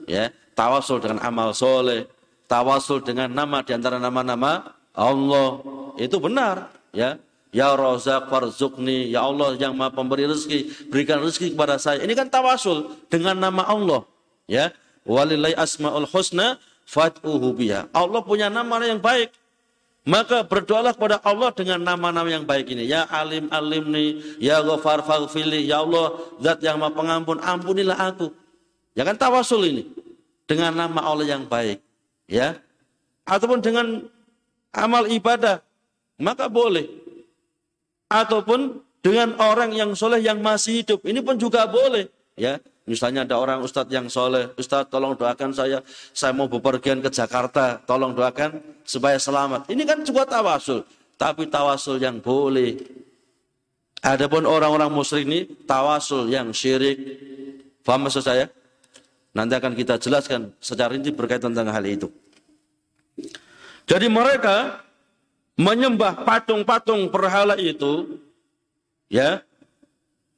[0.08, 0.32] Ya.
[0.56, 2.08] Tawasul dengan amal soleh.
[2.47, 5.62] Tawasul dengan nama di antara nama-nama Allah.
[5.99, 6.71] Itu benar.
[6.93, 7.19] Ya.
[7.53, 9.13] Ya Razak farzukni.
[9.13, 10.89] Ya Allah yang maha pemberi rezeki.
[10.89, 12.01] Berikan rezeki kepada saya.
[12.01, 14.06] Ini kan tawasul dengan nama Allah.
[14.49, 17.91] Ya Walillahi asmaul husna fad'uhu biha.
[17.91, 19.32] Allah punya nama yang baik.
[20.03, 22.84] Maka berdoalah kepada Allah dengan nama-nama yang baik ini.
[22.84, 28.36] Ya alim alim nih, ya ghafar faghfili, ya Allah zat yang maha pengampun, ampunilah aku.
[28.99, 29.84] Ya kan tawasul ini
[30.43, 31.79] dengan nama Allah yang baik,
[32.27, 32.60] ya.
[33.23, 34.03] Ataupun dengan
[34.75, 35.63] amal ibadah,
[36.19, 36.86] maka boleh.
[38.10, 42.62] Ataupun dengan orang yang soleh yang masih hidup, ini pun juga boleh, ya.
[42.84, 45.80] Misalnya ada orang ustadz yang soleh, ustadz tolong doakan saya,
[46.12, 49.71] saya mau bepergian ke Jakarta, tolong doakan supaya selamat.
[49.71, 50.84] Ini kan juga tawasul,
[51.15, 52.76] tapi tawasul yang boleh.
[54.04, 56.99] Adapun orang-orang musyrik ini tawasul yang syirik.
[57.88, 58.52] Faham maksud saya?
[59.32, 62.12] Nanti akan kita jelaskan secara rinci berkaitan tentang hal itu.
[63.88, 64.84] Jadi mereka
[65.59, 68.19] menyembah patung-patung berhala itu,
[69.09, 69.41] ya,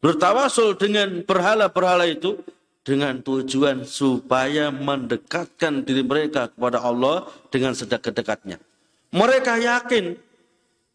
[0.04, 2.38] bertawasul dengan berhala-berhala itu
[2.86, 8.62] dengan tujuan supaya mendekatkan diri mereka kepada Allah dengan sedekat-dekatnya.
[9.10, 10.14] Mereka yakin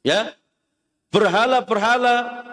[0.06, 0.30] ya
[1.10, 2.46] berhala-berhala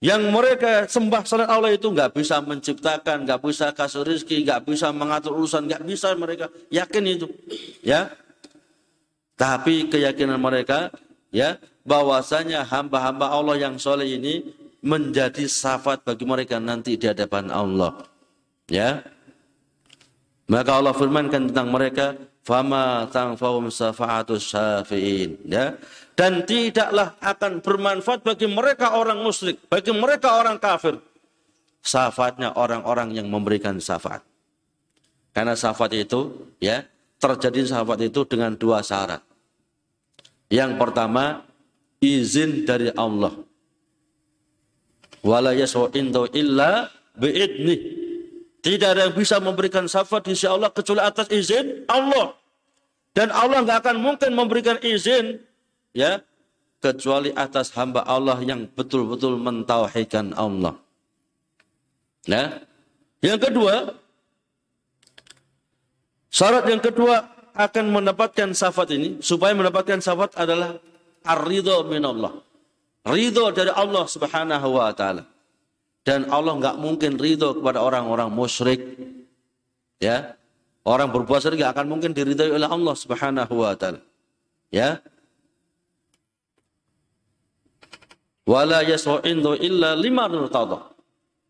[0.00, 4.88] yang mereka sembah selain Allah itu nggak bisa menciptakan, nggak bisa kasih rezeki, nggak bisa
[4.96, 7.28] mengatur urusan, nggak bisa mereka yakin itu,
[7.84, 8.08] ya.
[9.40, 10.92] Tapi keyakinan mereka,
[11.32, 11.56] ya,
[11.88, 14.44] bahwasanya hamba-hamba Allah yang soleh ini
[14.84, 18.04] menjadi syafaat bagi mereka nanti di hadapan Allah.
[18.68, 19.00] Ya.
[20.44, 25.80] Maka Allah firmankan tentang mereka, "Fama tanfa'um syafa'atus syafi'in." Ya.
[26.12, 31.00] Dan tidaklah akan bermanfaat bagi mereka orang musyrik, bagi mereka orang kafir.
[31.80, 34.20] Syafaatnya orang-orang yang memberikan syafaat.
[35.32, 36.84] Karena syafaat itu, ya,
[37.16, 39.29] terjadi syafaat itu dengan dua syarat.
[40.50, 41.46] Yang pertama,
[42.02, 43.38] izin dari Allah.
[45.22, 47.76] Wala illa bi'idni.
[48.60, 52.36] Tidak ada yang bisa memberikan syafaat di sisi Allah kecuali atas izin Allah.
[53.16, 55.40] Dan Allah nggak akan mungkin memberikan izin
[55.96, 56.20] ya
[56.80, 60.76] kecuali atas hamba Allah yang betul-betul mentauhidkan Allah.
[62.28, 62.64] Ya.
[63.20, 63.74] Yang kedua,
[66.32, 70.76] syarat yang kedua akan mendapatkan syafaat ini supaya mendapatkan syafaat adalah
[71.24, 72.32] ar-ridho min Allah.
[73.06, 75.24] Ridho dari Allah subhanahu wa ta'ala.
[76.04, 78.80] Dan Allah nggak mungkin ridho kepada orang-orang musyrik.
[80.00, 80.40] Ya,
[80.80, 84.00] Orang berbuat syirik akan mungkin diridhoi oleh Allah subhanahu wa ta'ala.
[84.72, 85.04] Ya.
[88.48, 90.24] Wala yaswa'indu illa lima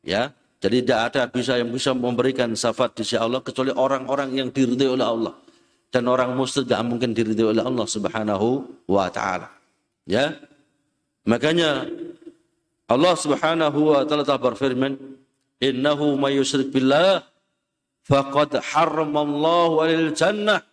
[0.02, 0.34] Ya.
[0.60, 4.98] Jadi tidak ada bisa yang bisa memberikan syafaat di sisi Allah kecuali orang-orang yang diridhoi
[4.98, 5.34] oleh Allah.
[5.90, 9.50] Dan orang musyrik tidak mungkin diridhoi oleh Allah subhanahu wa ta'ala.
[10.06, 10.38] Ya.
[11.26, 11.86] Makanya
[12.90, 14.98] Allah Subhanahu wa taala telah berfirman,
[15.62, 17.22] "Innahu may yusyrik billah
[18.02, 20.66] faqad harramallahu 'alal jannah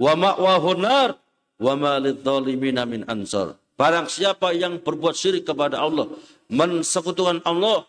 [0.00, 1.20] wa ma'wahu nar
[1.60, 6.08] wa ma lidzalimina min ansar." Barang siapa yang berbuat syirik kepada Allah,
[6.48, 7.84] mensekutukan Allah,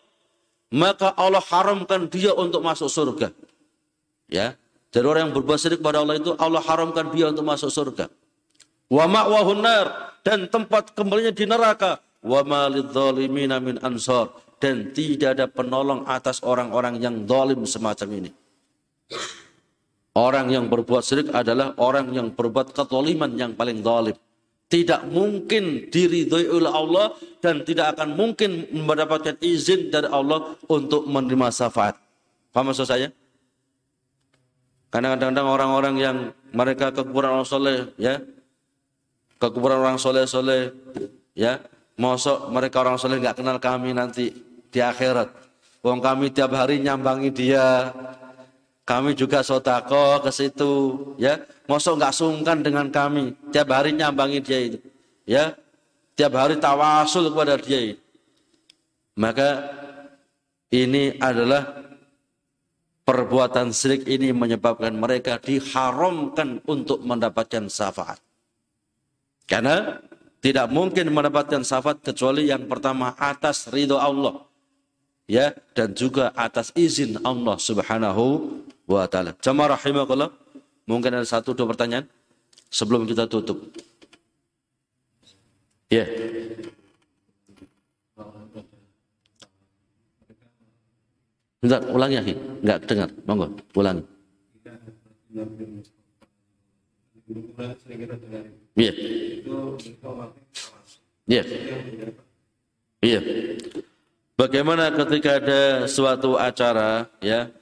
[0.72, 3.32] maka Allah haramkan dia untuk masuk surga.
[4.28, 4.60] Ya.
[4.92, 8.12] Jadi orang yang berbuat syirik kepada Allah itu Allah haramkan dia untuk masuk surga.
[8.92, 12.04] Wa ma'wahu nar dan tempat kembalinya di neraka.
[12.20, 18.32] Wa malidzalimina min ansar dan tidak ada penolong atas orang-orang yang zalim semacam ini.
[20.12, 24.14] Orang yang berbuat syirik adalah orang yang berbuat ketoliman yang paling zalim.
[24.68, 31.48] Tidak mungkin diridhoi oleh Allah dan tidak akan mungkin mendapatkan izin dari Allah untuk menerima
[31.52, 31.96] syafaat.
[32.52, 33.12] Paham maksud saya?
[34.92, 36.18] Karena kadang-kadang orang-orang yang
[36.52, 38.20] mereka kekurangan Allah soleh, ya,
[39.40, 40.76] ke kuburan orang soleh-soleh,
[41.32, 41.64] ya,
[41.96, 44.36] mosok mereka orang soleh nggak kenal kami nanti
[44.68, 45.32] di akhirat.
[45.82, 47.90] Wong kami tiap hari nyambangi dia,
[48.84, 50.74] kami juga sotako ke situ,
[51.16, 51.40] ya.
[51.72, 54.78] Mosok nggak sungkan dengan kami, tiap hari nyambangi dia itu,
[55.24, 55.56] ya.
[56.20, 57.96] Tiap hari tawasul kepada dia.
[57.96, 58.04] Itu.
[59.16, 59.72] Maka
[60.70, 61.91] ini adalah
[63.12, 68.24] perbuatan syirik ini menyebabkan mereka diharamkan untuk mendapatkan syafaat.
[69.44, 70.00] Karena
[70.40, 74.48] tidak mungkin mendapatkan syafaat kecuali yang pertama atas ridho Allah.
[75.28, 78.56] Ya, dan juga atas izin Allah Subhanahu
[78.88, 79.36] wa taala.
[79.44, 79.80] Jamaah.
[80.88, 82.08] Mungkin ada satu dua pertanyaan
[82.72, 83.60] sebelum kita tutup.
[85.92, 86.08] Ya.
[91.62, 92.34] Bentar, ulangi lagi.
[92.66, 93.10] Enggak dengar.
[93.30, 93.48] Monggo,
[93.78, 94.04] ulangi.
[98.74, 98.94] Iya.
[101.30, 101.44] Iya.
[103.06, 103.20] Iya.
[104.34, 107.54] Bagaimana ketika ada suatu acara ya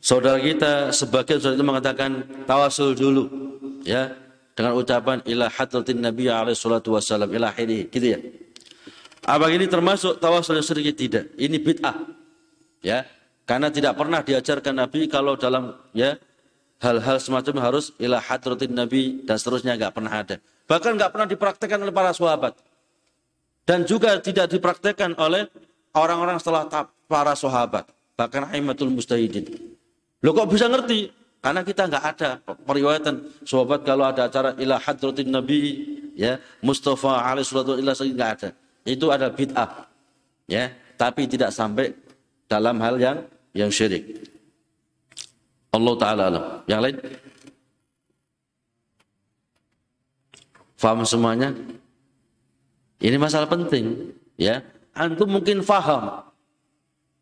[0.00, 2.10] Saudara kita sebagian saudara itu mengatakan
[2.48, 3.28] tawasul dulu
[3.84, 4.16] ya
[4.56, 8.18] dengan ucapan ila hadratin Nabi alaihi salatu wasallam ila gitu ya.
[9.22, 11.30] Apa ini termasuk tawasul sedikit tidak?
[11.38, 11.96] Ini bid'ah.
[12.82, 13.06] Ya.
[13.46, 16.14] Karena tidak pernah diajarkan Nabi kalau dalam ya
[16.82, 20.36] hal-hal semacam harus ila hadratin Nabi dan seterusnya nggak pernah ada.
[20.66, 22.54] Bahkan nggak pernah dipraktekkan oleh para sahabat.
[23.62, 25.46] Dan juga tidak dipraktekkan oleh
[25.94, 26.66] orang-orang setelah
[27.06, 27.86] para sahabat.
[28.18, 29.46] Bahkan aimatul mustahidin.
[30.22, 31.10] Lo kok bisa ngerti?
[31.42, 35.58] Karena kita nggak ada periwayatan sahabat kalau ada acara ila hadratin Nabi
[36.14, 38.50] ya Mustafa alaihi salatu nggak ada.
[38.82, 39.86] Itu ada bid'ah.
[40.50, 41.94] Ya, tapi tidak sampai
[42.50, 43.18] dalam hal yang
[43.54, 44.32] yang syirik.
[45.72, 46.44] Allah Ta'ala alam.
[46.68, 46.96] Yang lain?
[50.76, 51.48] Faham semuanya?
[53.00, 54.12] Ini masalah penting.
[54.36, 54.60] ya.
[54.92, 56.28] Antum mungkin faham.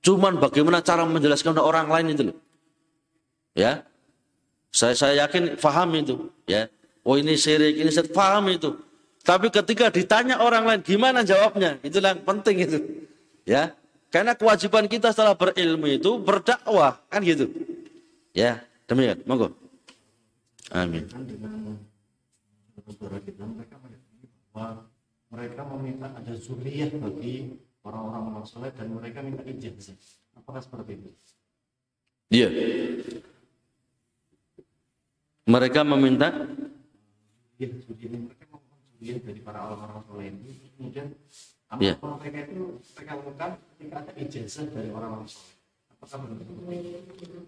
[0.01, 2.23] Cuman bagaimana cara menjelaskan orang lain itu.
[3.55, 3.85] Ya.
[4.71, 6.71] Saya saya yakin faham itu, ya.
[7.03, 8.71] Oh ini syirik, ini syirik, faham itu.
[9.21, 12.79] Tapi ketika ditanya orang lain gimana jawabnya, itulah yang penting itu.
[13.45, 13.77] Ya.
[14.11, 17.47] Karena kewajiban kita setelah berilmu itu berdakwah, kan gitu.
[18.35, 18.59] Ya,
[18.91, 19.23] demikian.
[19.23, 19.55] Monggo.
[20.75, 21.07] Amin.
[25.31, 27.55] mereka meminta ada zuriyah bagi
[27.87, 29.95] orang-orang soleh dan mereka minta ijazah.
[30.35, 31.11] Apakah seperti itu?
[32.35, 32.49] Iya.
[35.47, 36.35] Mereka meminta
[37.61, 37.69] Ya,
[39.01, 40.53] memohon zuriyah dari para orang-orang soleh ini.
[40.77, 41.07] Kemudian
[41.79, 41.95] Iya.
[41.97, 42.63] apa mereka itu
[42.99, 45.55] mereka lakukan ketika ada ijazah dari orang-orang soleh.
[45.95, 46.45] Apakah benar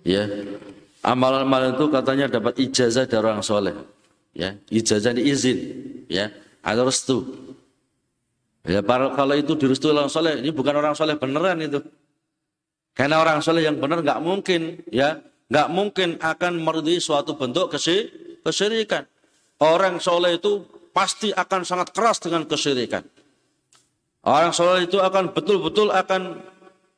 [0.07, 0.23] ya
[1.03, 3.75] amalan-amalan itu katanya dapat ijazah dari orang soleh
[4.31, 5.59] ya ijazah ini izin
[6.07, 6.31] ya
[6.63, 7.19] atau restu
[8.63, 11.81] ya para- kalau itu direstui orang soleh ini bukan orang soleh beneran itu
[12.95, 15.19] karena orang soleh yang benar nggak mungkin ya
[15.51, 18.07] nggak mungkin akan meridhai suatu bentuk kesi
[18.47, 19.03] kesyirikan
[19.59, 20.63] orang soleh itu
[20.93, 23.03] pasti akan sangat keras dengan kesyirikan
[24.23, 26.39] orang soleh itu akan betul-betul akan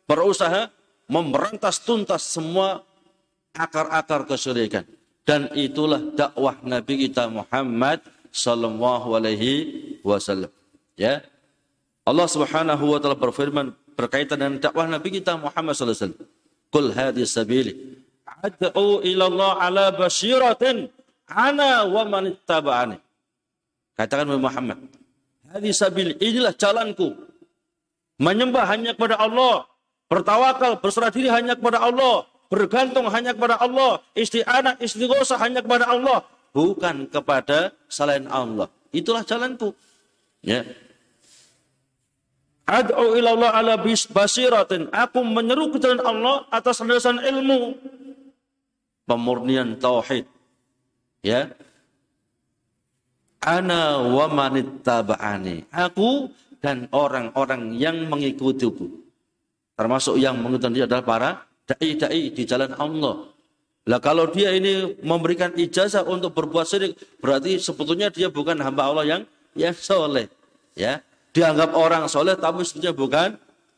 [0.05, 0.69] berusaha
[1.09, 2.85] memberantas tuntas semua
[3.57, 4.85] akar-akar kesyirikan.
[5.25, 10.53] Dan itulah dakwah Nabi kita Muhammad sallallahu alaihi wasallam.
[11.01, 11.25] Ya.
[12.05, 16.33] Allah Subhanahu wa taala berfirman berkaitan dengan dakwah Nabi kita Muhammad sallallahu alaihi wasallam.
[16.69, 16.87] Qul
[17.25, 17.73] sabili
[18.45, 20.93] ad'u ila Allah ala basyiratin
[21.25, 23.01] ana wa man ittaba'ani.
[23.95, 24.91] Katakan Muhammad,
[25.55, 27.15] hadhihi sabili inilah jalanku.
[28.19, 29.67] Menyembah hanya kepada Allah,
[30.11, 36.27] bertawakal, berserah diri hanya kepada Allah, bergantung hanya kepada Allah, isti'anah, istighosah hanya kepada Allah,
[36.55, 38.71] bukan kepada selain Allah.
[38.95, 39.75] Itulah jalanku.
[40.43, 40.63] Ya.
[42.65, 44.89] Ad'u ila Allah ala basiratin.
[44.95, 47.77] Aku menyeru ke jalan Allah atas landasan ilmu.
[49.05, 50.25] Pemurnian tauhid.
[51.21, 51.53] Ya.
[53.45, 55.69] Ana wa manittaba'ani.
[55.69, 56.33] Aku
[56.65, 58.89] dan orang-orang yang mengikutiku.
[59.77, 61.31] Termasuk yang mengikuti dia adalah para
[61.69, 63.29] dai-dai di jalan Allah.
[63.85, 69.05] Lah kalau dia ini memberikan ijazah untuk berbuat syirik, berarti sebetulnya dia bukan hamba Allah
[69.05, 69.23] yang
[69.53, 70.25] yang soleh.
[70.73, 71.05] Ya,
[71.37, 73.29] dianggap orang soleh tapi sebetulnya bukan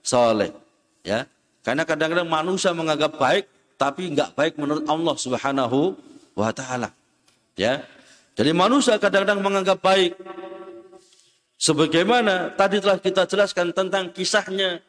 [0.07, 0.55] soleh.
[1.03, 1.27] Ya,
[1.67, 5.99] karena kadang-kadang manusia menganggap baik tapi nggak baik menurut Allah Subhanahu
[6.39, 6.95] wa taala.
[7.59, 7.83] Ya.
[8.37, 10.13] Jadi manusia kadang-kadang menganggap baik
[11.57, 14.85] sebagaimana tadi telah kita jelaskan tentang kisahnya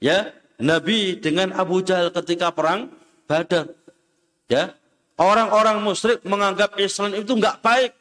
[0.00, 2.88] ya Nabi dengan Abu Jahal ketika perang
[3.28, 3.68] Badar.
[4.48, 4.72] Ya,
[5.20, 7.92] orang-orang musyrik menganggap Islam itu nggak baik.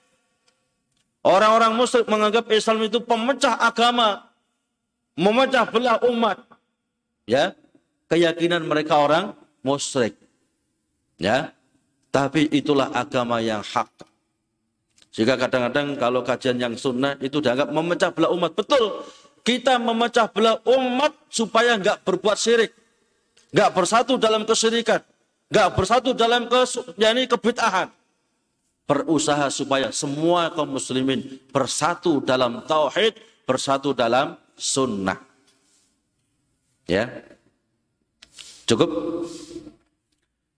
[1.20, 4.32] Orang-orang musyrik menganggap Islam itu pemecah agama,
[5.20, 6.40] memecah belah umat.
[7.28, 7.52] Ya,
[8.08, 10.16] keyakinan mereka orang musyrik.
[11.20, 11.52] Ya,
[12.08, 13.92] tapi itulah agama yang hak.
[15.18, 18.54] Jika kadang-kadang kalau kajian yang sunnah itu dianggap memecah belah umat.
[18.54, 19.02] Betul,
[19.42, 22.70] kita memecah belah umat supaya nggak berbuat syirik.
[23.50, 25.02] Nggak bersatu dalam kesyirikan.
[25.50, 27.90] Nggak bersatu dalam kes, yakni kebid'ahan.
[28.86, 33.18] Berusaha supaya semua kaum muslimin bersatu dalam tauhid,
[33.50, 35.18] bersatu dalam sunnah.
[36.86, 37.10] Ya.
[38.70, 38.90] Cukup?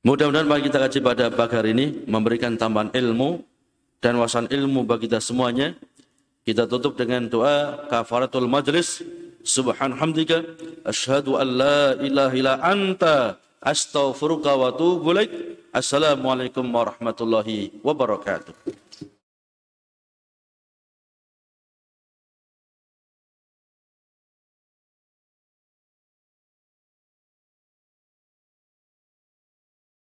[0.04, 3.46] Mudah-mudahan bagi kita kaji pada pagi hari ini memberikan tambahan ilmu
[4.00, 5.76] dan wawasan ilmu bagi kita semuanya.
[6.48, 9.04] Kita tutup dengan doa kafaratul majlis.
[9.40, 10.44] Subhan hamdika
[10.84, 15.32] asyhadu an la ilaha illa anta astaghfiruka wa atubu ilaik.
[15.72, 18.89] Assalamualaikum warahmatullahi wabarakatuh.